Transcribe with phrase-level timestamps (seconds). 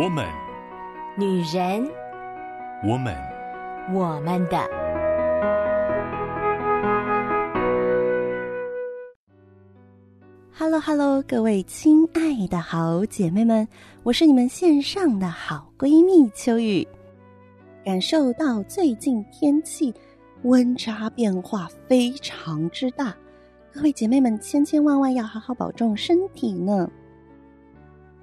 [0.00, 0.24] 我们，
[1.16, 1.84] 女人，
[2.86, 3.16] 我们，
[3.92, 4.56] 我们的。
[10.56, 13.66] Hello Hello，各位亲爱的好姐妹们，
[14.04, 16.86] 我是你们线上的好闺蜜秋雨。
[17.84, 19.92] 感受到最近天气
[20.44, 23.12] 温差变化非常之大，
[23.72, 26.88] 各位姐妹们千千万万要好好保重身体呢。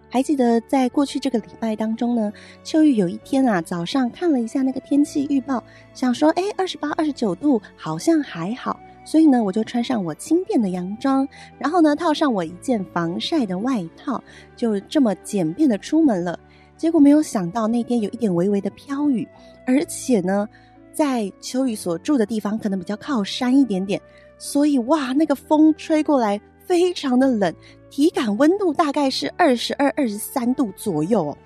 [0.09, 2.31] 还记得在过去这个礼拜当中呢，
[2.63, 5.61] 秋雨有一天啊，早上看了一下那个天气预报，
[5.93, 14.23] 想说，哎，二十八、二十九度好像还好，所以呢，我就穿上我轻便的洋装，然后呢，套上我一件防晒的外套，
[14.55, 16.39] 就这么简便的出门了。
[16.77, 19.27] 结果没有想到那天有一点微微的飘雨，
[19.65, 20.47] 而且呢，
[20.93, 24.01] 在秋雨所住的地方可能比较靠山一点点，
[24.37, 26.39] 所以哇，那个风吹过来。
[26.65, 27.53] 非常的冷，
[27.89, 31.37] 体感温度大概是二十二、二十三度左右哦。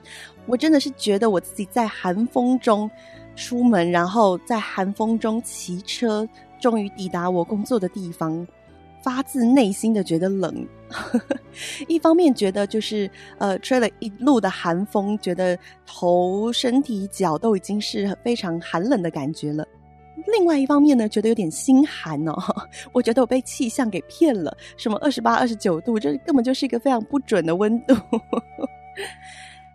[0.45, 2.89] 我真的是觉得我自己在寒风中
[3.35, 6.27] 出门，然后在寒风中骑车，
[6.59, 8.45] 终于抵达我工作的地方，
[9.03, 10.67] 发自内心的觉得冷。
[11.87, 19.67] 一方面觉得就是呃吹了一路的寒风，觉得头、身体、脚都已经是非常寒冷的感觉了。
[20.27, 22.33] 另外一方面呢，觉得有点心寒哦。
[22.91, 27.95] 我觉得我被气象给骗了，什么二十八、二十九度，这根本就是一个非常不准的温度。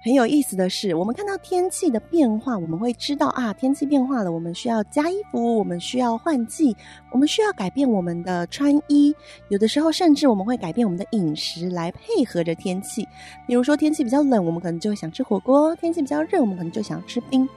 [0.05, 6.77] 很有意思的是，我们看到天气的变化，我们会知道啊，天气变化了，我们需要加衣服，我们需要换季，
[7.11, 9.17] 我们需要改变我们的穿衣。
[9.48, 13.09] 有的时候，甚至我们会改变我们的饮食来配合着天气。
[13.47, 17.48] 比如说，天气比较冷，我们可能就会想吃火锅；天气比较热，我们可能就想吃冰。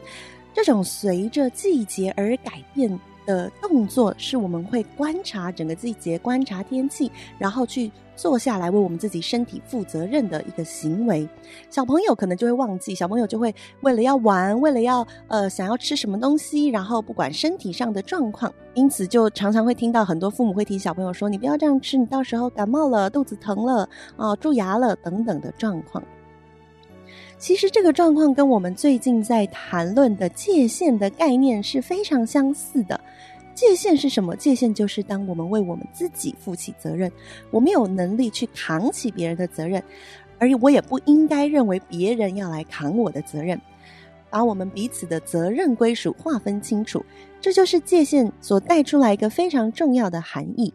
[0.57, 11.29] 这种随着季节而改变的动作，是我们会观察整个季节、观察天气，然后去坐下来为我们自己身体负责任的一个行为。
[11.69, 26.03] 小朋友可能就会忘记，小朋友就会为了要玩，为了要呃想要吃什么东西，然后不管身体上的状况，因此就常常会听到很多父母会提小朋友说：“你不要这样吃，你到时候感冒了、肚子疼了啊、蛀牙了等等的状况。”
[27.37, 32.99] 其实这个状况跟我们最近在谈论的界限的概念是非常相似的。
[33.53, 34.35] 界限是什么？
[34.35, 37.11] 界限就是当我们为我们自己负起责任，
[37.51, 39.81] 我们有能力去扛起别人的责任，
[40.37, 43.59] 而我也不应该认为别人要来扛我的责任，
[44.29, 47.03] 把我们彼此的责任归属划分清楚，
[47.41, 50.71] 这就是界限所带出来一个非常重要的含义。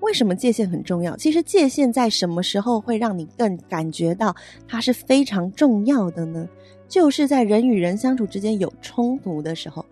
[0.00, 1.16] 为什么界限很重要？
[1.16, 4.34] 其实界限在什么时候会让你更感觉到
[4.66, 6.48] 它是非常重要的呢？
[6.88, 9.84] 就是在人与人相处之间有冲突的时候。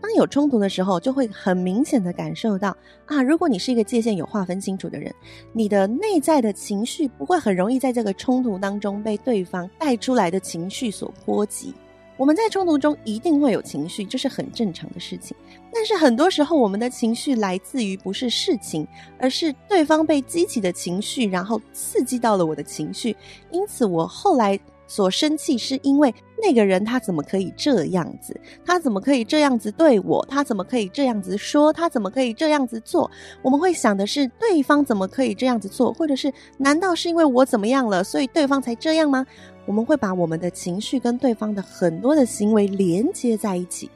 [0.00, 2.74] 当有冲突的时候，就会很明显的感受到
[3.04, 5.12] 啊，如果你是一个界限有划分清楚的人，
[5.52, 11.74] 你的内在的情绪不会很容易在这个冲突当中被对方带出来的情绪所波及。
[12.18, 15.34] 我们在冲突中一定会有情绪，这是很正常的事情。
[15.72, 18.86] 但是很多时候，我们的情绪来自于不是事情，
[19.18, 23.16] 而是对方被激起的情绪，然后刺激到了我的情绪。
[23.52, 24.58] 因此，我后来
[24.88, 26.12] 所生气，是因为
[26.42, 28.38] 那个人他怎么可以这样子？
[28.64, 30.26] 他怎么可以这样子对我？
[30.28, 31.72] 他怎么可以这样子说？
[31.72, 33.08] 他怎么可以这样子做？
[33.42, 35.92] 我们会想的是，对方怎么可以这样子做？
[35.92, 39.24] 或者是，难道是因为我怎么样了，所以对方才这样吗？
[39.68, 43.90] 我们会把我们的情绪跟对方的很多的行为连接在一起，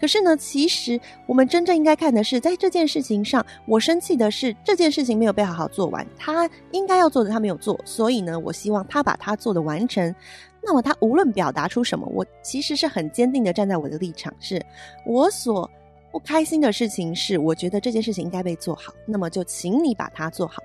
[0.00, 10.14] 可是呢，其实我们真正应该看的是，在这件事情上，我生气的是这件事情没有被好好做完，他应该要做的他没有做，所以呢，我希望他把他做的完成。
[10.62, 14.64] 那么他无论表达出什么，我其实是很坚定的站在我的立场，是
[15.04, 15.68] 我所
[16.12, 20.62] 不开心的事情是，我觉得这件事情应该被做好，那么就请你把它做好。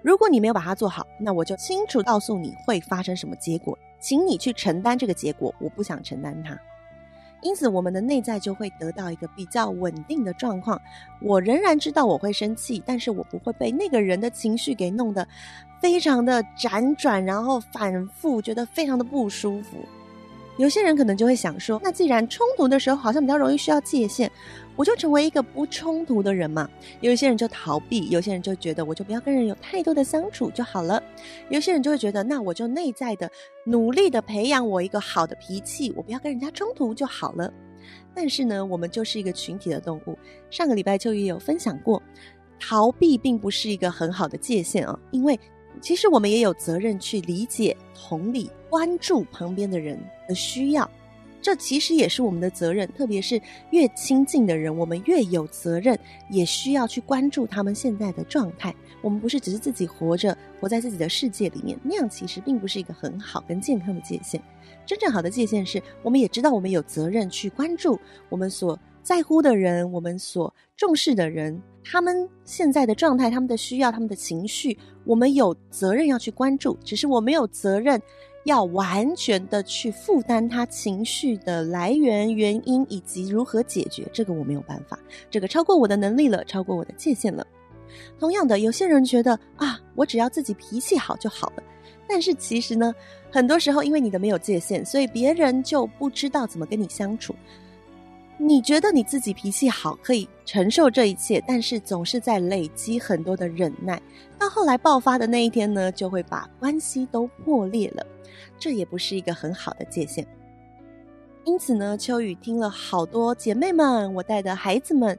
[0.00, 3.78] 如果你没有把它做好，那我就清楚告诉你会发生什么结果。
[4.00, 6.58] 请你去承担这个结果，我不想承担它。
[7.42, 10.78] 因此，我们的内在就会得到一个比较稳定的状况。
[11.22, 15.26] 我仍然知道我会生气，但是我不会被那个人的情绪给弄得
[15.80, 19.78] 非常的辗转，然后反复，觉得非常的不舒服。
[20.58, 24.30] 有些人可能就会想说，那既然冲突的时候好像比较容易需要界限，
[24.80, 26.66] 我就成为一个不冲突的人嘛。
[27.02, 31.02] 有一些人就逃避，有些人就觉得我就不要跟人有太多的相处就好了。
[31.50, 33.30] 有些人就会觉得，那我就内在的
[33.66, 37.52] 努力的培养我一个好的脾气，我不要跟人家冲突就好了。
[38.14, 40.18] 但是呢，我们就是一个群体的动物。
[40.50, 42.02] 上个礼拜秋雨有分享过，
[42.58, 45.38] 逃避并不是一个很好的界限啊，因为。
[45.80, 49.98] 其实我们也有责任去理解、同理、关注旁边的人
[50.28, 50.90] 的需要。
[51.40, 53.40] 这其实也是我们的责任，特别是
[53.70, 55.98] 越亲近的人，我们越有责任，
[56.28, 58.74] 也需要去关注他们现在的状态。
[59.02, 64.40] 我们不是只是自己活着，活在自己的世界里面，那样其实并不是一个很好跟健康的界限。
[64.84, 67.98] 真正好的界限是，我们也知道我们有责任去关注
[68.28, 76.76] 我们所在乎的人，我们所重视的人，他们现在的状态、他们的需要、他们的情绪，我们有责任要去关注。
[76.84, 78.00] 只是我没有责任
[78.50, 84.98] 要完全的去负担他情绪的来源、原因以及如何解决，这个我没有办法，
[85.30, 87.46] 这个超过我的能力了，超过我的界限了。
[88.18, 91.62] 同样的，有些人觉得啊，我只要自己脾气好就好了。
[92.08, 92.92] 但是其实呢，
[93.30, 97.34] 很多时候因为你的没有界限，所以别人就不知道怎么跟你相处。
[98.36, 104.00] 你觉得你自己脾气好，可以承受这一切，但是总是在累积很多的忍耐，
[104.38, 108.06] 到后来爆发的那一天呢，就会把关系都破裂了。
[108.58, 110.26] 这也不是一个很好的界限。
[111.44, 115.18] 因此呢，秋雨听了好多姐妹们，我带的孩子们。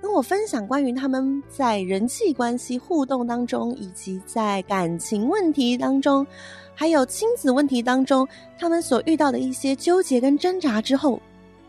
[0.00, 6.24] 跟我分享关于他们在人际关系互动当中，以及在感情问题当中，
[6.72, 11.20] 还有亲子问题当中，他们所遇到的一些纠结跟挣扎之后，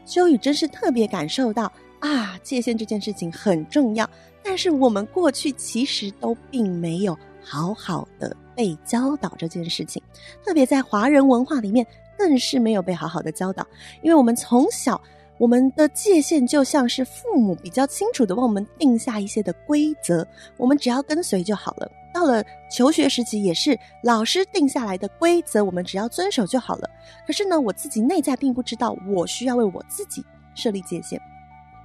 [0.06, 4.08] 秋雨真是特别感受到啊，界限这件事情很重要。
[4.44, 7.18] 但是我们过去其实都并没有
[7.50, 10.02] 好好的被教导这件事情，
[10.46, 11.86] 特别在华人文化里面，
[12.16, 13.66] 更是没有被好好的教导，
[14.04, 15.02] 因为我们从小。
[15.40, 21.90] 我们的界限就像是父母比较清楚地为我们定下一些的规则，我们只要跟随就好了。
[22.14, 26.90] 到了求学时期，也是老师定下来的规则，我们只要遵守就好了。
[27.26, 30.22] 可是呢，我自己内在并不知道，我需要为我自己
[30.56, 31.18] 设立界限。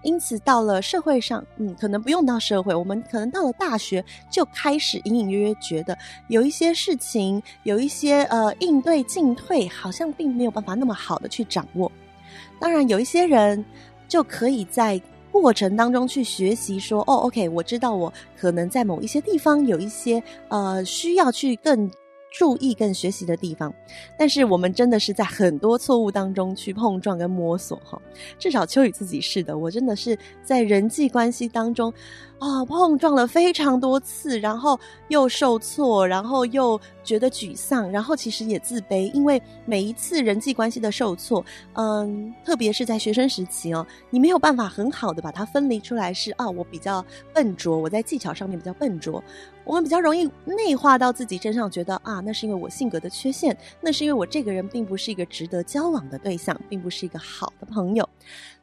[0.04, 5.98] 因此，到了社会上，嗯，可能不用到社会，我们可能到了大学就开始隐隐约约觉得
[6.28, 11.90] 有一些事情，有一些呃应对进退，好像并没有办法那么好的去掌握。
[12.60, 13.64] 当然，有一些人
[14.06, 15.00] 就可以在
[15.32, 21.90] 过程当中去学习，说：“哦，OK，我知道我可能在某一些地方有一些呃需要去更。”
[22.36, 23.72] 注意跟学习的地方，
[24.18, 27.96] 但是我们真的是在很多错误当中去碰撞跟摸索哈。
[28.40, 31.94] 至少秋雨自己是的，我真的是在人际关系当中、
[32.44, 41.42] 哦、碰撞了非常多次，然后又受挫，然后又觉得沮丧，然后其实也自卑，因为每一次人际关系的受挫，
[41.72, 49.24] 嗯，特别是在学生时期哦，你没有办法很好的把它分离出来是，是啊，我比较笨拙，我在技巧上面比较笨拙。
[49.64, 58.06] 我们比较容易内化到自己身上，觉得啊，那是因为我性格的缺陷，那是因为我这个人并不是一个值得交往的对象，并不是一个好的朋友。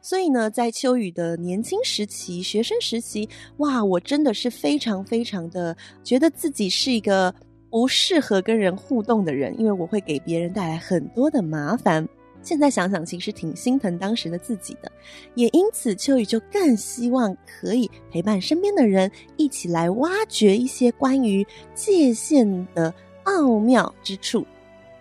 [0.02, 3.28] 所以呢，在秋雨的年轻时期、学生时期，
[3.58, 7.32] 哇，我真的是非常非常的觉得自己是一个
[7.70, 12.06] 不适合跟人互动的人，因为我会给别人带来很多的麻烦。
[12.42, 14.90] 现在想想，其实挺心疼当时的自己的，
[15.36, 24.44] 也因此秋雨就更希望可以陪伴身边的人，一起来挖掘一些关于界限的奥妙之处。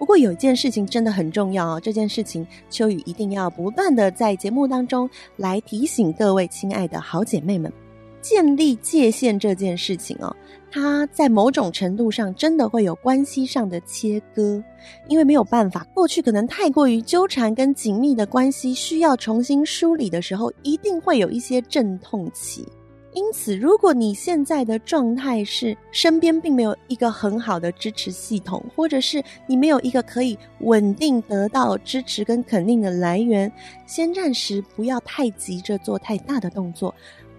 [0.02, 5.08] 不过有一件事情真的很重要哦，这件事情秋雨一定要不断的在节目当中
[5.38, 7.72] 来提醒各位亲爱的好姐妹们。
[8.20, 10.36] 建立界限这件事情哦，
[10.72, 14.64] 它在某种程度上真的会有关系上的切割，
[15.08, 22.66] 因为没有办法，过去可能太过于纠缠跟紧密的关系，需要重新梳理的时候，一定会有一些阵痛期。
[23.14, 33.52] 因此，如果你现在的状态是身边并没有一个很好的支持系统，或者是你没有一个可以稳定得到支持跟肯定的来源，
[33.86, 36.94] 先暂时不要太急着做太大的动作。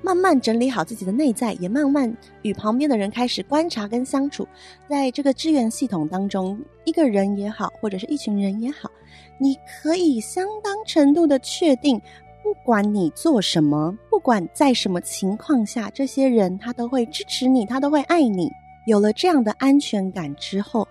[0.05, 4.47] 慢慢整理好自己的内在，也慢慢与旁边的人开始观察跟相处。
[4.89, 8.91] 在这个支援系统当中，一个人也好，或者是一群人也好，
[9.39, 12.03] 你可以相当程度的确定，
[12.43, 18.51] 不管你做什么，不管在什么情况下，这些人他都会支持你，他都会爱你。
[18.85, 20.87] 有了这样的安全感之后，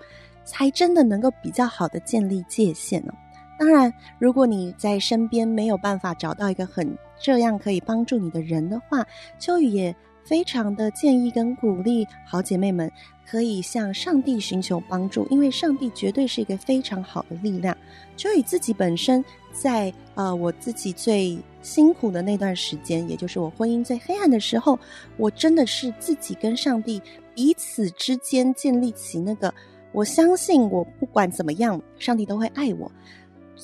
[0.45, 3.13] 才真的能够比较好的建立界限呢。
[3.59, 9.05] 当然，如果你在身边没有办法找到一个很这样可以帮助你的人的话，
[9.37, 12.91] 秋雨也非常的建议跟鼓励好姐妹们
[13.25, 17.75] 可以向上帝寻求帮助，因为上帝绝对是一个非常好的力量。
[18.15, 24.77] 就以自己本身在呃我自己最辛苦的那段时间，也就是我婚姻最黑暗的时候，
[25.17, 27.01] 我真的是自己跟上帝
[27.33, 29.53] 彼此之间建立起那个
[29.91, 32.91] 我相信我不管怎么样，上帝都会爱我。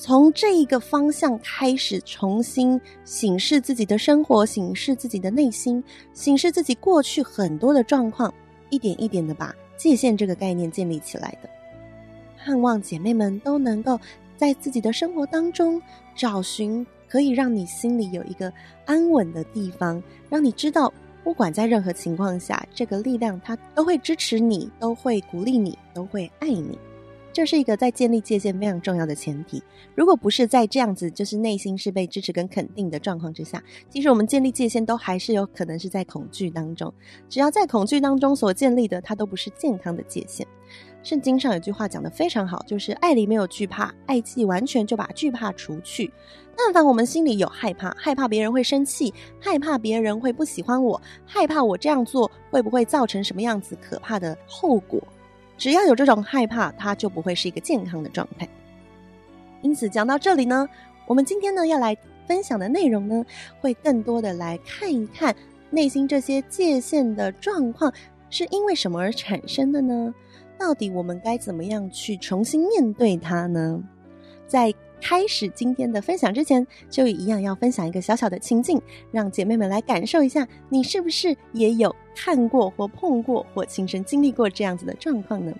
[0.00, 5.82] 从这一个方向开始，重新审视自己的生活，审视自己的内心，
[6.14, 8.32] 审视自己过去很多的状况，
[8.70, 11.50] 一点一点的把 界限这个概念建立起来的。
[12.38, 13.98] 盼望姐妹们都能够
[14.36, 15.82] 在自己的生活当中
[16.14, 18.52] 找寻可以让你心里有一个
[18.86, 20.92] 安稳的地方，让你知道，
[21.24, 26.78] 不管在任何情况下，这个力量它都会支持你，都会鼓励你，都会爱你。
[27.38, 29.62] 这是一个在建立界限非常重要的前提。
[29.94, 36.92] 如果不是在这样子，就是内心是被支持跟肯定的状况之下，其实我们建立界限都还是有可能是在恐惧当中。
[37.28, 40.44] 只要在恐惧当中所建立的，它都不是健康的界限。
[41.04, 46.12] 圣经上有句话讲得非常好，就是爱里没有惧怕，爱既完全就把惧怕除去。
[46.56, 55.00] 但凡我们心里有害怕，害怕别人会生气，害怕别人会不喜欢我，害怕我这样做会不会造成什么样子可怕的后果。
[55.58, 58.48] 只要有这种害怕，它就不会是一个健康的状态。
[59.60, 60.66] 因此，讲到这里呢，
[61.04, 61.94] 我们今天呢要来
[62.26, 63.26] 分享的内容呢，
[63.60, 65.34] 会更多的来看一看
[65.68, 67.92] 内心这些界限的状况
[68.30, 70.14] 是因为什么而产生的呢？
[70.56, 73.82] 到底我们该怎么样去重新面对它呢？
[74.46, 78.80] 在开始今天的分享之前，就一样要分享一个小小的情境，
[79.12, 85.52] 让姐妹们来感受一下，你是不是也有看过或碰过或亲身经历过这样子的状况呢？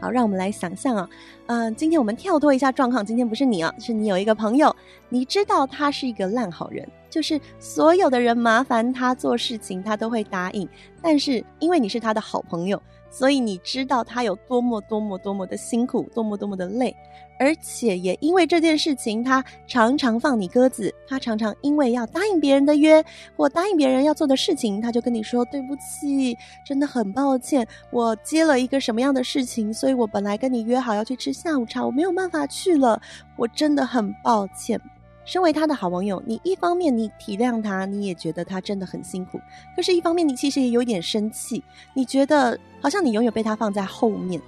[0.00, 1.08] 好，让我们来想象啊，
[1.46, 4.74] 嗯、今天我们跳脱一下状况，今天不是你啊，是你有一个朋友，
[5.08, 10.68] 你知道他是一个烂好人，就是所有的人麻烦他做事情，他都会答应，
[11.00, 12.80] 但是因为你是他的好朋友。
[13.14, 16.92] 所以你知道他有多么多么多么的辛苦，多么多么的累，
[17.38, 20.92] 而且也因为这件事情，他常常放你鸽子。
[21.06, 23.04] 他常常因为要答应别人的约，
[23.36, 33.00] 或答应别人要做的事情，他就跟你说：“对不起，真的很抱歉，我接了一个什么样的事情，所以我本来跟你约好要去吃下午茶，我没有办法去了，
[33.36, 34.80] 我真的很抱歉。”
[35.24, 39.38] 身为他的好朋友，你一方面你体谅他，你也觉得他真的很辛苦；
[39.74, 41.62] 可是，一方面你其实也有点生气，
[41.94, 44.40] 你觉得好像你永远被他放在后面。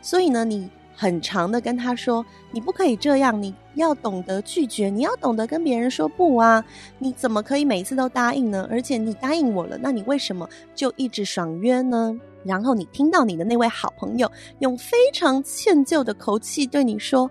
[0.00, 6.64] 所以呢，你很长的跟他说：“你不可以这样，你要懂得拒绝，你要懂得跟别人说不啊！
[6.98, 8.68] 你怎么可以每次都答应呢？
[8.70, 17.30] 而且你答应我了，那你为什么就一直爽约呢？”然后你听到你的那位好朋友用非常歉疚的口气对你说。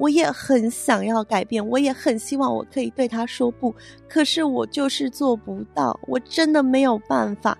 [0.00, 3.74] 我也很想要改变，我也很希望我可以对他说不，
[4.08, 7.56] 可是我就是做不到，我真的没有办法。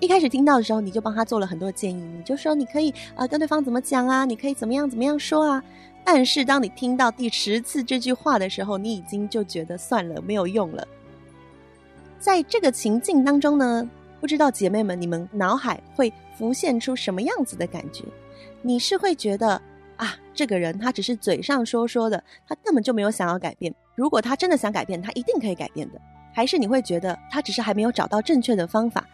[0.00, 5.62] 一开始听到的时候，你就帮他做了很多建议，你就说你可以啊、跟对方怎么讲啊，你可以怎么样怎么样说啊。
[6.04, 10.84] 但是当你听到第十次这句话的时候，你已经就觉得算了，没有用了。
[12.18, 13.88] 在这个情境当中呢，
[14.20, 18.02] 不知道姐妹们你们脑海会浮现出什么样子的感觉？
[18.62, 19.62] 你是会觉得？
[19.96, 23.74] 啊，这个人他只是嘴上说说的，他根本就没有想要改变。
[23.94, 26.00] 如果他真的想改变，他一定可以改变的。
[26.32, 29.06] 还是你会觉得他只是还没有找到正确的方法？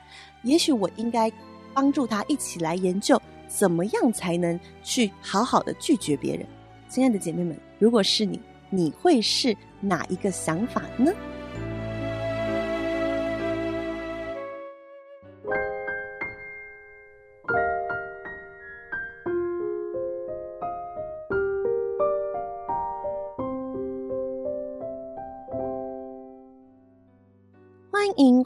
[0.43, 1.31] 也许我应该
[1.75, 6.47] 帮助他一起来研究，怎么样才能去好好的拒绝别人。
[6.89, 11.13] 亲爱的姐妹们，如果是你，你会是哪一个想法呢？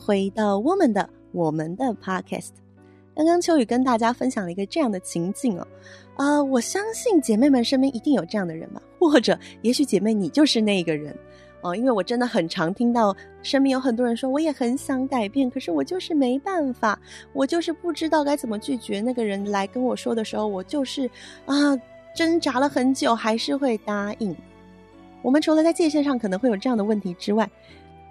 [0.05, 2.51] 回到我们的我们的 podcast。
[3.17, 5.67] 刚刚秋雨跟大家分享了一个这样的情境哦，
[6.17, 11.17] 啊、我相信姐妹们身边一定有这样的人吧，或者也许姐妹你就是那个人
[11.63, 17.01] 哦，因为我真的很常听到身边有很多人说，我也很想改变，可是我就是没办法，
[17.33, 21.09] 我就是不知道该怎么拒绝那个人来跟我说的时候，我就是
[21.47, 21.75] 啊
[22.15, 24.37] 挣扎了很久，还是会答应。
[25.23, 27.49] 我们除了在界限上可能会有这样的问题之外，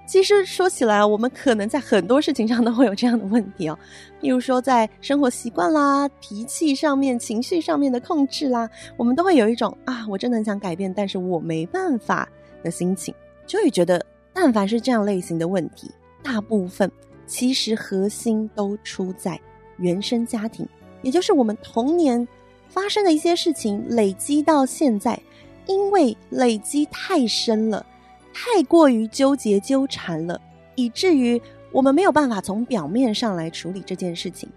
[0.06, 3.80] 其实说起来，我们可能在很多事情上都会有这样的问题哦，
[4.20, 12.28] 比如说在生活习惯啦、脾气上面、情绪上面的控制啦，我们都会有一种啊，我真的很想改变，但是我没办法
[12.62, 13.14] 的心情。
[13.48, 15.90] 就会觉得，但凡是这样类型的问题，
[16.22, 16.92] 大部分
[17.26, 19.40] 其实核心都出在
[19.78, 20.68] 原生家庭，
[21.02, 22.26] 也就是我们童年
[22.68, 25.20] 发生的一些事情累积到现在，
[25.66, 27.86] 因为累积太深了。
[28.34, 30.42] 太过于纠结纠缠了，
[30.76, 31.40] 以至于
[31.72, 34.50] 我们没有办法从表面上来处理这件事情。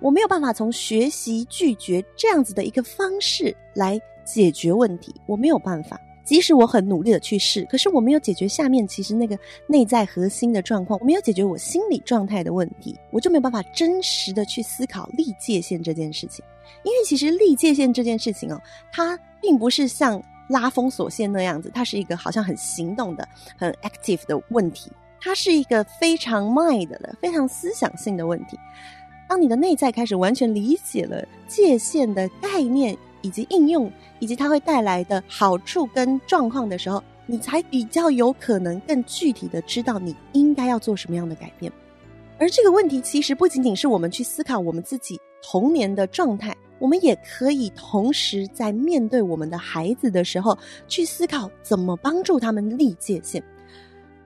[0.00, 5.14] 我没有办法从学习拒绝这样子的一个方式来解决问题。
[5.24, 16.44] 我没有办法，即使我很努力的去试，可是我没有解决下面其实那个内在核心的状况，我没有解决我心理状态的问题，我就没有办法真实的去思考立界限这件事情。
[16.82, 18.60] 因为其实立界限这件事情哦，
[18.92, 20.22] 它并不是像。
[20.48, 24.90] 拉封锁线那样子，它是一个好像很行动的、很 active 的问题。
[25.20, 28.58] 它是一个非常 mind 的、非常思想性的问题。
[29.26, 41.72] 当你的内在开始完全理解了界限的概念以及应用，以及它会带来的好处跟状况的时候，你才比较有可能更具体的知道你应该要做什么样的改变。
[42.38, 53.42] 而这个问题其实不仅仅是我们去思考我们自己童年的状态，我们也可以同时在面对我们的孩子的时候，去思考怎么帮助他们立界限。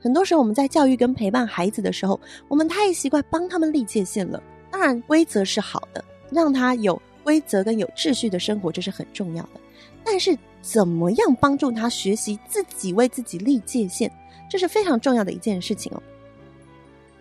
[0.01, 4.43] 很多时候我们在教育跟陪伴孩子的时候，我们太习惯帮他们立界限了。
[4.73, 9.61] 当然，规则是好的，让他有规则跟有秩序的生活，这是很重要的。
[10.03, 14.11] 但是，怎么样帮助他学习自己为自己立界限，
[14.51, 16.03] 这是非常重要的一件事情哦。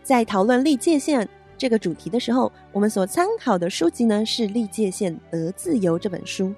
[0.02, 6.54] 在讨论立界限这个主题的时候，我们所参考的书籍呢是《立界限得自由》这本书，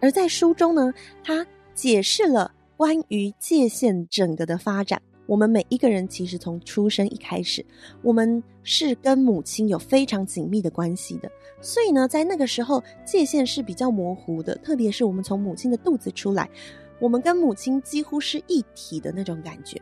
[0.00, 0.92] 而在书中呢，
[1.24, 5.00] 他解释了关于界限整个的发展。
[5.26, 7.64] 我们每一个人其实从出生一开始，
[8.00, 11.28] 我们是跟母亲有非常紧密的关系的。
[11.60, 14.54] 所以呢，在那个时候，界限是比较模糊的。
[14.56, 16.48] 特别是我们从母亲的肚子出来，
[17.00, 19.80] 我们跟母亲几乎是一体的那种感觉。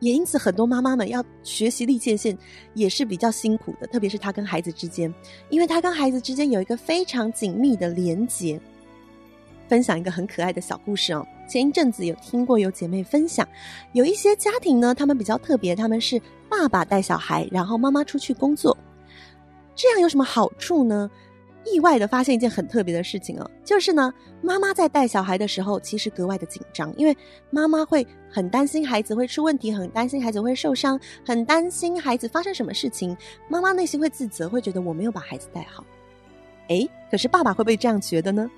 [0.00, 2.36] 也因此，很多妈妈们要学习立界限，
[2.74, 3.86] 也是比较辛苦的。
[3.86, 5.12] 特别是她跟孩子之间，
[5.50, 8.60] 因为她跟孩子之间有一个非常紧密的连结。
[9.68, 11.24] 分享一个很可爱的小故事哦。
[11.48, 13.46] 前一阵子有听过有姐妹分享，
[13.92, 18.76] 有一些家庭呢，他们比较特别，他们是爸爸带小孩，然后妈妈出去工作。
[19.76, 21.08] 这样有什么好处呢？
[21.64, 24.12] 意外的发现一件很特别的事情哦，就是呢，
[24.42, 27.16] 妈妈在带小孩的时候，其实格外的紧张，因为
[27.50, 33.16] 妈妈会很担心孩子会出问题，很担心孩子会受伤，很担心孩子发生什么事情。
[33.48, 35.84] 妈妈内心会自责，会觉得我没有把孩子带好。
[36.68, 38.50] 诶，可是爸爸会不会这样觉得呢？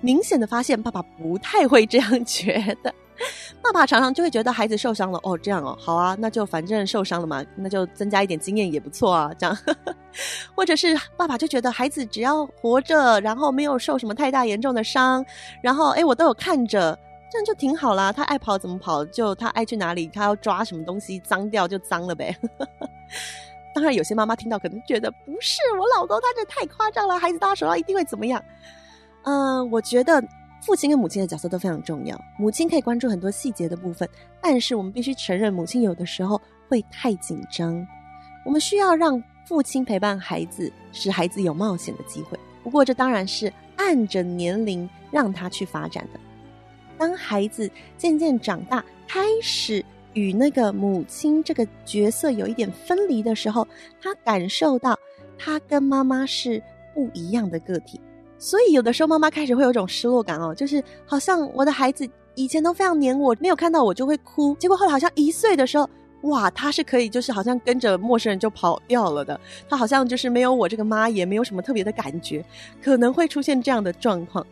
[0.00, 2.94] 明显的发现，爸爸不太会这样觉得。
[3.62, 9.56] 爸爸常常就会觉得孩子受伤了，哦，这样哦，好啊，那就反正受伤了嘛，那就增加一点经验也不错啊，这样。
[10.54, 15.24] 或者是爸爸就觉得孩子只要活着，然后没有受什么太大严重的伤，
[15.62, 16.98] 然后诶，我都有看着，
[17.30, 18.12] 这样就挺好啦。
[18.12, 22.36] 他爱跑怎么跑，就他爱去哪里，他要抓什么东西脏掉就脏了呗。
[23.74, 28.42] 当然，有些妈妈听到可能觉得不是我老公，他这太夸张了，孩子到他手上一定会怎么样。
[29.24, 30.22] 嗯、我觉得
[30.60, 32.20] 父亲跟母亲的角色都非常重要。
[32.36, 34.08] 母亲可以关注很多细节的部分，
[34.40, 37.86] 但是我们必须承认，母亲有的时候会太紧张。
[38.44, 42.38] 我们需要让父亲陪伴孩子，使孩子有冒险的机会。
[42.62, 46.20] 不过，这当然是按着年龄让他去发展的。
[46.98, 53.66] 当孩子渐渐长大，开始与那个母亲这个角色有一点分离的时候，
[54.02, 54.98] 他感受到
[55.38, 56.62] 他跟妈妈是
[56.94, 58.00] 不一样的个体。
[58.38, 65.88] 所以有的时候妈妈开始会有种失落感哦，就是好像我的孩子以前都非常黏我，没有看到我就会哭，结果后来好像一岁的时候，
[66.22, 72.44] 哇，他是可以就是好像跟着陌生人就跑掉了的，他好像就是没有我这个妈也没有什么特别的感觉，
[72.80, 74.46] 可能会出现这样的状况。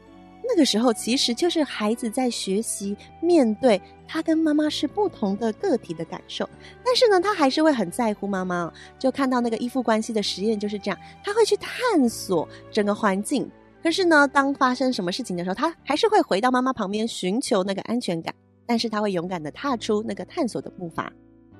[0.48, 6.48] 那个时候其实就是孩子在学习面对他跟妈妈是不同的个体的感受，
[6.84, 13.48] 但是呢，他还是会很在乎妈妈，就看到那个依附关系的实验就是这样，他会去探索整个环境。
[13.86, 18.34] 可是呢，当发生什么事情的时候，他还是会回到妈妈旁边寻求那个安全感。
[18.66, 21.12] 但是他会勇敢地踏出那个探索的步伐。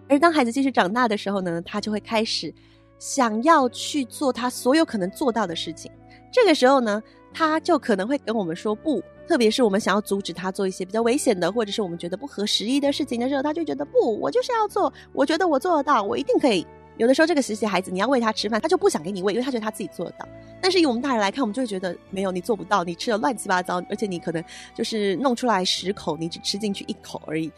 [0.08, 2.52] 而当孩子继续长大的时候呢，他就会开始
[2.98, 5.88] 想要去做他所有可能做到的事情。
[6.32, 7.00] 这个时候呢，
[7.32, 16.66] 他就可能会跟我们说不，特别是我们想要阻止他做一些比较危险的，或者是我们觉得不合时宜的事情的时候，他就觉得不，我就是要做，我觉得我做得到，我一定可以。
[16.96, 20.26] 有的时候，这个实习孩子，你要喂他吃饭，他就不想给你喂，因为他觉得他自己做得到。
[20.60, 24.42] 但是以我们大人来看，我们就会觉得没有，你做不到，你吃的乱七八糟，而且你可能
[24.74, 27.52] 就是弄出来十口，你只吃进去一口而已。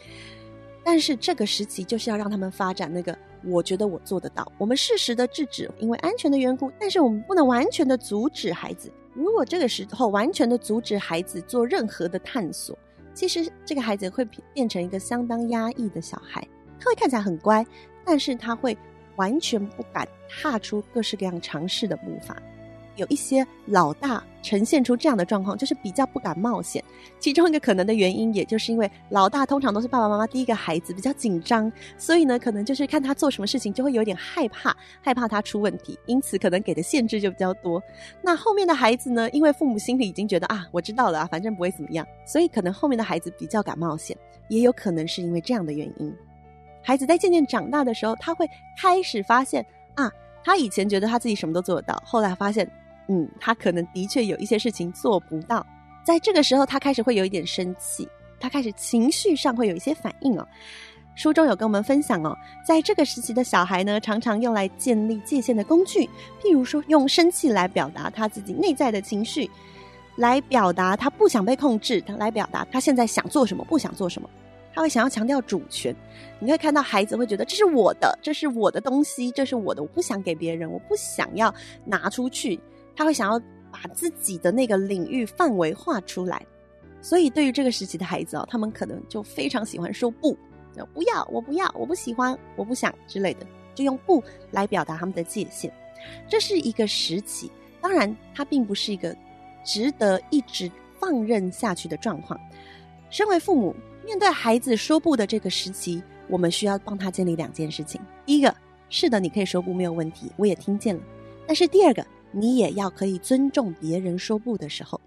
[0.83, 4.51] 但是这个时期就是要让他们发展那个，我觉得我做得到。
[4.57, 8.91] 我们适时的制止，因为安全的缘故，但是我们不能完全的阻止孩子。
[9.13, 12.77] 如果这个时候完全的阻止孩子做任何的探索，
[13.13, 16.45] 其实这个孩子会变成一个相当压抑的小孩。
[16.79, 17.65] 他会看起来很乖，
[18.03, 18.77] 但是他会。
[19.19, 22.41] 完全不敢踏出各式各样尝试的步伐，
[22.95, 26.81] 有一些老大呈现出这样的状况，就是比较不敢冒险。
[27.19, 37.83] 其中一个可能的原因，也就是因为老大通常都是爸爸妈妈第一个孩子，比较紧张，所以呢，可能就是看他做什么事情就会有点害怕，害怕他出问题，因此可能给的限制就比较多。
[38.21, 46.15] 那后面的孩子呢，因为父母心里已经觉得啊，我知道了啊，反正不会怎么样，所以可能后面的孩子比较敢冒险，也有可能是因为这样的原因。
[46.81, 49.65] 孩子在渐渐长大的时候，他会开始发现
[49.95, 50.11] 啊，
[50.43, 52.69] 他以前觉得他自己什么都做得到，后来发现，
[53.07, 55.65] 嗯，他可能的确有一些事情做不到。
[56.03, 58.07] 在这个时候，他开始会有一点生气，
[58.39, 60.47] 他开始情绪上会有一些反应哦。
[61.15, 66.09] 书中有跟我们分享哦，在这个时期的小孩呢，常常用来建立界限的工具，
[66.41, 69.49] 譬如说用生气来表达他自己内在的情绪。
[70.15, 74.29] 来表达他不想被控制，来表达他现在想做什么，不想做什么。
[74.73, 75.95] 他会想要强调主权。
[76.39, 81.53] 你会看到孩子会觉得这是我的，这是我的东西，这是我的，我不想给别人，我不想要
[81.85, 82.59] 拿出去。
[82.95, 83.39] 他会想要
[83.71, 86.45] 把自己的那个领域范围画出来。
[87.01, 90.37] 所以对于这个时期的孩子哦，他们可能就非常喜欢说不，
[90.93, 95.71] 不要，我不要，我不喜欢，我不想之类的，就用不来表达他们的界限。
[96.27, 97.51] 这是一个时期，
[97.81, 99.15] 当然它并不是一个。
[99.61, 102.39] 值得一直放任下去的状况。
[103.09, 103.75] 身为父母，
[104.09, 108.51] 面对孩子说不的这个时期，我们需要帮他建立两件事情：第一个，
[108.89, 111.01] 是的，你可以说不，没有问题，我也听见了。
[111.45, 114.99] 但是第二个，你也要可以尊重别人说不的时候，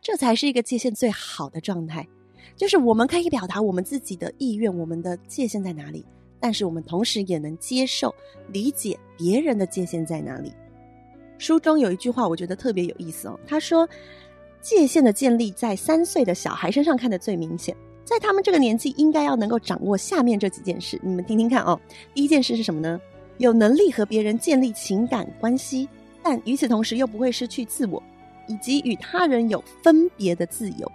[0.00, 2.06] 这才是一个界限最好的状态。
[2.54, 6.06] 就是我们可以表达我们自己的意愿，我们的界限在哪里，
[6.38, 8.14] 但是我们同时也能接受、
[8.52, 10.52] 理解别人的界限在哪里。
[11.36, 13.36] 书中有一句话，我觉得特别有意思哦。
[13.44, 13.88] 他说，
[14.60, 21.78] 界限的建立在三岁的小孩身上看得最明显，在他们这个年纪，应该要能够掌握下面这几件事，你们听听看哦。
[22.14, 23.00] 第一件事是什么呢？
[23.38, 25.88] 有能力和别人建立情感关系，
[26.22, 28.00] 但与此同时又不会失去自我，
[28.46, 30.92] 以及与他人有分别的自由。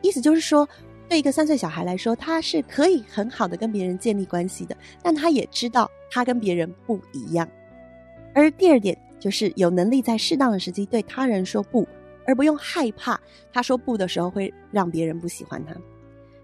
[0.00, 0.66] 意思就是说，
[1.06, 7.46] 对一个三岁小孩来说，他是可以很好的跟别人建立关系的，但他也知道他跟别人不一样。
[8.34, 8.98] 而第二点。
[9.20, 11.84] 就是有能力在适当的时机对他人说不，
[12.24, 13.20] 而不用害怕
[13.52, 15.74] 他说不的时候会让别人不喜欢他。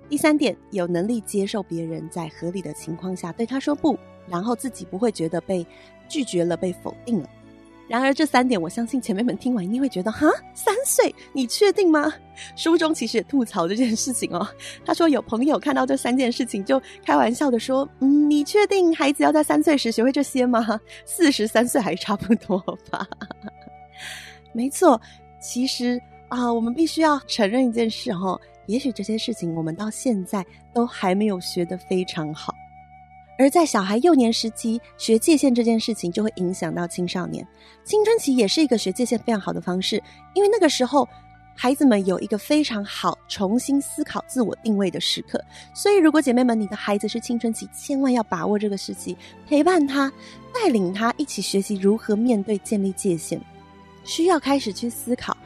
[0.09, 5.67] 第三点，有能力接受别人在合理的情况下对他说不，然后自己不会觉得被
[6.09, 7.29] 拒绝了、被否定了。
[7.87, 12.11] 然而这三点，我相信姐妹们听完一定会觉得，哈，三岁，你确定吗？
[12.57, 14.47] 书中其实也吐槽这件事情哦。
[14.87, 20.81] 他说有朋友看到这三件事情，就开玩笑的说，嗯，你确定孩子要在三岁时学会这些吗？
[21.05, 22.59] 四十三岁还差不多
[22.91, 23.07] 吧。
[24.55, 24.99] 没错，
[25.39, 32.55] 其实啊，我们必须要承认一件事哈，也许这些事情我们到现在都还没有学得非常好。
[33.37, 37.45] 而在小孩幼年时期学界限这件事情，就会影响到青少年。
[37.85, 40.01] 青春期也是一个学界限非常好的方式，
[40.35, 41.09] 因为那个时候
[41.57, 45.45] 孩子们有一个非常好重新思考自我定位的时刻。
[45.75, 49.17] 所以，如果姐妹们，你的孩子是青春期，千万要把握这个时期，
[49.49, 50.13] 陪伴他，
[50.55, 53.41] 带领他一起学习如何面对建立界限。
[54.05, 55.37] 需要开始去思考，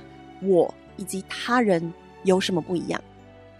[0.43, 1.91] 我以及他人
[2.25, 3.01] 有什么不一样。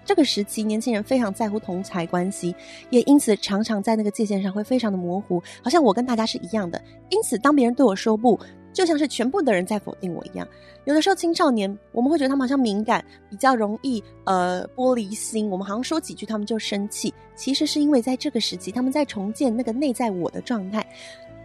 [0.05, 2.55] 这个时期，年轻人非常在乎同侪关系，
[2.89, 6.81] 也因此常常在那个界限上会非常的模糊，好像我跟大家是一样的。
[7.11, 8.41] 因此，当别人对我说不，
[8.73, 10.49] 就像是全部的人在否定我一样。
[10.87, 17.13] 有的时候，青少年我们会觉得他们好像敏感，比较容易呃玻璃心，我们好像说几句他们就生气。
[17.37, 20.87] 其实是因为在这个时期，他们在重建那个内在我的状态，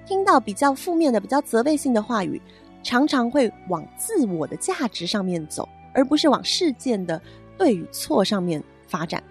[0.06, 2.42] 听到比较负面的、比较责备性的话语，
[2.82, 7.22] 常常会往自我的价值上面走，而不是往事件的。
[7.56, 9.24] 对与错上面发展，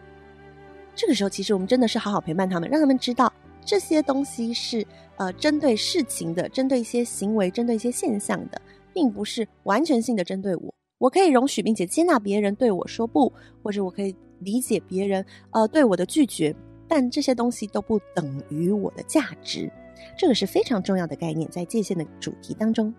[0.94, 3.30] 这个时候其实我们真的是好好陪伴他们，让他们知道
[3.64, 8.62] 这些东西是呃针对事情的，针对一些行为，针对一些现象的，
[8.94, 10.72] 并不是完全性的针对我。
[10.98, 16.54] 我可以容许并且接纳别人对我说不，或者我可以理解别人呃对我的拒绝，
[16.86, 19.70] 但这些东西都不等于我的价值。
[20.16, 22.94] 这个是非常重要的概念，在界限的主题当中，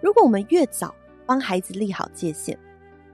[0.00, 0.94] 如果我们越早
[1.26, 2.56] 帮孩子立好界限。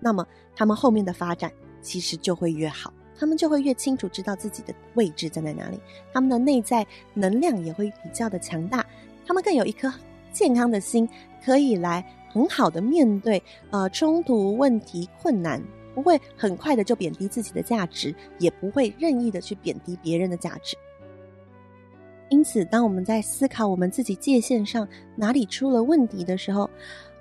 [0.05, 5.81] 那么他们后面的发展其实就会越好，他们就会越清楚知道自己的位置在哪里，
[6.13, 6.85] 他们的内在
[7.15, 8.85] 能量也会比较的强大，
[9.25, 9.93] 他们更有一颗
[10.33, 11.09] 健康的心，
[11.45, 15.63] 可以来很好的面对呃冲突、问题、困难，
[15.95, 20.77] 不会很快的就贬低自己的价值，也不会任意的去贬低别人的价值。
[22.29, 26.69] 因此，当我们在思考我们自己界限上哪里出了问题的时候，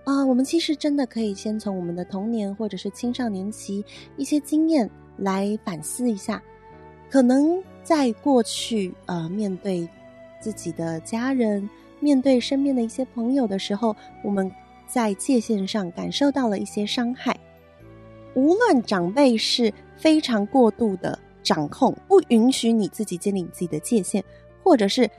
[0.04, 3.86] 啊、我们其实真的可以先从我们的童年或者是青少年期
[4.18, 6.42] 一些经验来反思一下，
[7.10, 9.88] 可能在过去呃面对
[10.42, 14.52] 自己的家人、面对身边的一些朋友的时候，我们
[14.88, 17.40] 在界限上感受到了一些伤害。
[18.34, 24.24] 无论长辈是非常过度的掌控，不允许你自己建立你自己的界限，
[24.64, 25.10] 或者是。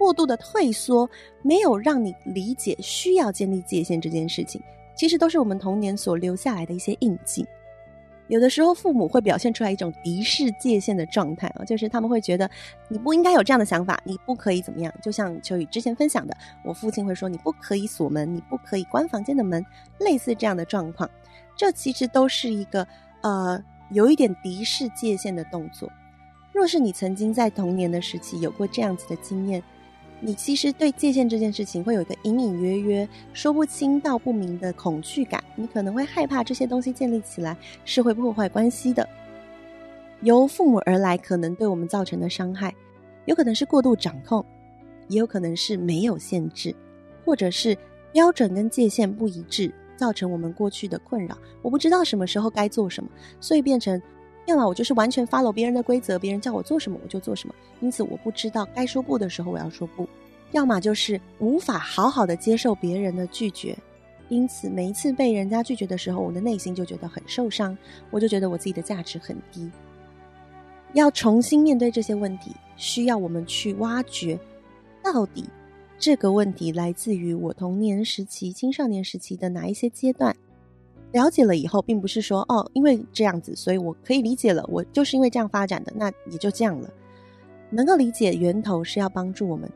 [0.00, 1.06] 过度的退缩，
[1.42, 4.58] 没有让你理解需要建立界限这件事情，
[4.96, 7.46] 其实都是我们童年所留下来的一些印记。
[8.28, 12.48] 有的时候，父母会表现出来一种敌视界限的状态啊，就是他们会觉得
[12.88, 14.94] 你不应该有这样的想法，你不可以怎么样。
[15.02, 16.34] 就像秋雨之前分享的，
[16.64, 19.62] 我父亲会说你不可以锁门，你不可以关房间的门，
[19.98, 21.10] 类似这样的状况，
[21.56, 22.86] 这其实都是一个
[23.22, 25.90] 呃有一点敌视界限的动作。
[26.52, 29.60] 若是你曾经在童年的时期有过这样子的经验，
[30.22, 37.56] 你其实对界限这件事情会有一个隐隐约约、说不清道不明的恐惧感，你可能会害怕这些东西建立起来
[37.86, 39.08] 是会破坏关系的。
[40.20, 42.74] 由父母而来可能对我们造成的伤害，
[43.24, 44.44] 有可能是过度掌控，
[45.08, 46.74] 也有可能是没有限制，
[47.24, 47.74] 或者是
[48.12, 51.38] 标准跟界限不一致，造成我们过去的困扰。
[51.62, 53.08] 我不知道什么时候该做什么，
[53.40, 54.00] 所以变成，
[54.46, 60.04] 要么我就是完全 follow 别人的规则，别人叫我做什么我就做什么，因此我不知道该说不的时候我要说不；
[60.52, 63.76] 要么就是无法好好的接受别人的拒绝，
[64.28, 67.76] 因此每一次被人家拒绝的时候，我的内心就觉得很受伤，
[68.10, 69.70] 我就觉得我自己的价值很低。
[70.94, 74.36] 要重新面对这些问题，需要我们去挖掘，
[75.04, 75.44] 到底
[75.96, 80.34] 这个问题来自于我童年时期、青少年时期的哪一些阶段？
[81.12, 86.88] 了解了以后，并不是说哦，因为这样子，所以我可以理解了，我就是因为这样发展的，那也就这样了。
[87.70, 89.70] 能够理解源头，是要帮助我们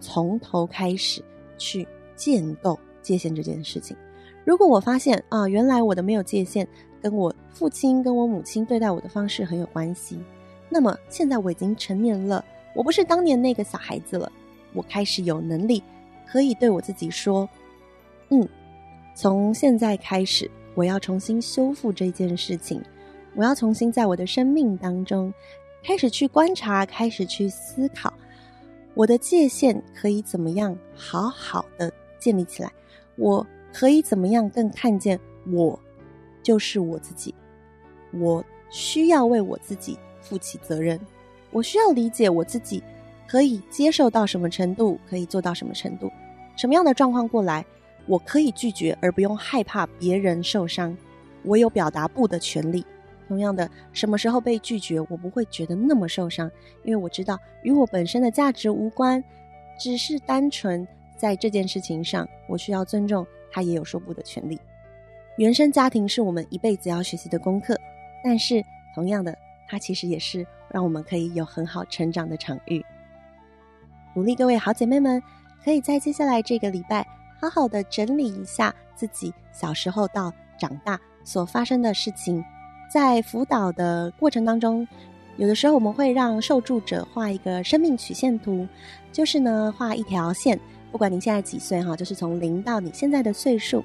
[0.00, 1.22] 从头开始
[1.58, 3.96] 去建构界限这件事情。
[4.44, 6.66] 如果我发现啊，原来我的没有界限，
[7.00, 10.18] 跟我父亲跟我母亲对待我的方式很有关系。
[10.68, 14.30] 那么现在我已经成年了，我不是当年那个小孩子了，
[14.72, 15.82] 我开始有能力
[16.26, 17.48] 可以对我自己说
[18.30, 18.48] ：“嗯，
[19.14, 22.80] 从现在开始，我要重新修复这件事情，
[23.34, 25.30] 我要重新在我的生命当中
[25.84, 28.10] 开始去观察，开始去思考，
[28.94, 32.72] 我的界限可以怎么样好好的建立起来，
[33.16, 35.20] 我可以怎么样更看见
[35.52, 35.78] 我
[36.42, 37.34] 就是我自己，
[38.14, 40.98] 我需要为我自己。”负起责任，
[41.50, 42.82] 我需要理解我自己
[43.26, 46.10] 可以接受到什么程度，可以做到什么程度，
[46.56, 47.64] 什么样的状况过来，
[48.06, 50.96] 我可以拒绝而不用害怕别人受伤，
[51.42, 52.84] 我有表达不的权利。
[53.28, 56.50] 同样的，什么时候被拒绝，我不会觉得那么受伤，
[56.84, 59.22] 因为我知道与我本身的价值无关，
[59.78, 60.86] 只是单纯
[61.16, 64.58] 在这件事情上，我需要尊重他也有说不的权利。
[65.36, 67.78] 原生家庭是我们一辈子要学习的功课，
[68.24, 69.36] 但是同样的。
[69.72, 72.84] 它其实也是让我们可以有很好成长的场域。
[74.12, 75.22] 鼓励各位好姐妹们，
[75.64, 77.06] 可以在接下来这个礼拜，
[77.40, 82.44] 好好的整理一下自己小时候到长大所发生的事情。
[82.92, 84.86] 在辅导的过程当中，
[85.36, 88.66] 有的时候我们会让受助者画一个生命曲线图，
[89.10, 90.60] 就是呢画一条线，
[90.92, 93.82] 不管你现在几岁哈，就是从零到你现在的岁数，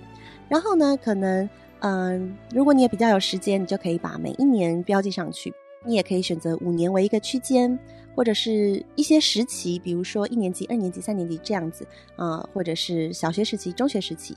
[0.49, 1.47] 然后呢，可能
[1.79, 5.53] 嗯，如果你也比较有时间，你就可以把每一年标记上去。
[5.87, 7.77] 你也可以选择五年为一个区间，
[8.15, 14.35] 或者是一些时期，比如说一年级、二年级、三年级这样子啊、或者是小学时期、中学时期，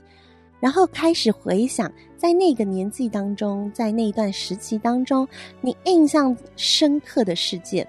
[0.59, 5.27] 然后开始回想在那个年纪当中，在那一段时期当中，
[5.61, 7.87] 你印象深刻的事件，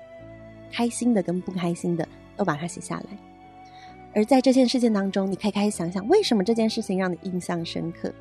[0.70, 3.18] 开心的跟不开心的都把它写下来。
[4.14, 8.12] 而在这件事件当中，你可以开始想想，为什么这件事情让你印象深刻？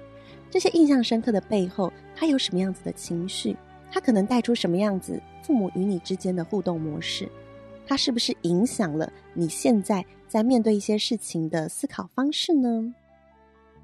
[0.50, 3.56] 这些印象深刻的背后，它有什么样子的情绪？
[3.92, 7.28] 它可能带出什么样子父母与你之间的互动模式？
[7.90, 12.94] 它是不是影响了你现在在面对一些事情的思考方式呢？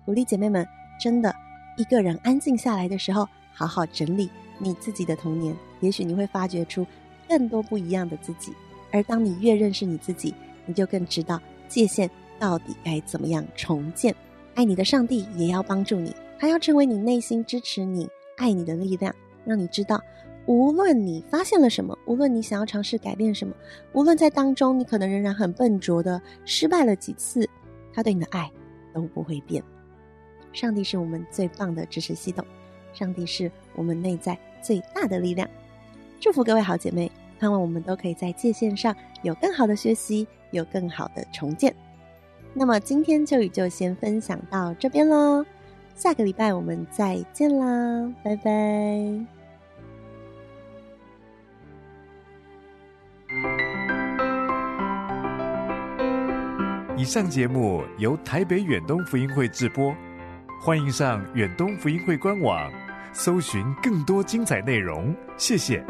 [0.06, 0.64] 鼓励姐妹们，
[1.02, 1.36] 真的
[1.76, 6.86] 一个人安静下来的时候，好好整理你自己的童年，也许你会发掘出
[7.28, 8.54] 更多不一样的自己。
[8.92, 10.32] 而当你越认识你自己，
[10.68, 14.16] 你就更知道界限到底该怎么样重建。
[14.54, 19.12] 爱你的上帝也要帮助你，他要成为你内心支持你、爱你的力量。
[19.44, 20.00] 让你知道，
[20.48, 23.54] 无论你发现了什么，无论你想要尝试改变什么，
[23.94, 27.50] 无论在当中你可能仍然很笨拙的失败了几次，
[27.94, 28.52] 他对你的爱
[28.94, 29.64] 都不会变。
[30.54, 32.46] 上帝是我们最棒的支持系统，
[32.94, 35.50] 上帝是我们内在最大的力量。
[36.20, 41.76] 祝福各位好姐妹，盼望我们都可以在界限上有更好的学习，有更好的重建。
[42.54, 45.46] 那么今天秋雨就先分享到这边喽，
[45.94, 49.35] 下个礼拜我们再见啦，拜拜。
[57.06, 59.96] 以上节目由台北远东福音会制播，
[60.60, 62.68] 欢迎上远东福音会官网，
[63.14, 65.16] 搜寻更多精彩内容。
[65.38, 65.86] 谢谢。